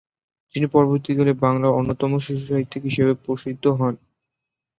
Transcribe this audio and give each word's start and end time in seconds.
যিনি 0.55 0.67
পরবর্তীকালে 0.67 1.31
বাংলার 1.43 1.77
অন্যতম 1.79 2.11
শিশুসাহিত্যিক 2.19 2.81
হিসাবে 2.85 3.13
প্রসিদ্ধ 3.23 3.63
হন। 3.79 3.93